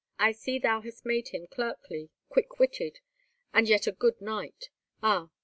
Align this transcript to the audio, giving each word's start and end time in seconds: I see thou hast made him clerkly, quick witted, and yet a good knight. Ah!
I 0.17 0.31
see 0.31 0.57
thou 0.57 0.81
hast 0.81 1.05
made 1.05 1.27
him 1.27 1.45
clerkly, 1.45 2.09
quick 2.27 2.57
witted, 2.57 3.01
and 3.53 3.69
yet 3.69 3.85
a 3.85 3.91
good 3.91 4.19
knight. 4.19 4.71
Ah! 5.03 5.29